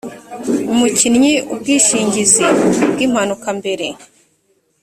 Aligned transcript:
umukinnyi 0.73 1.33
ubwishingizi 1.53 2.45
bw 2.91 2.97
impanuka 3.05 3.47
mbere 3.59 3.87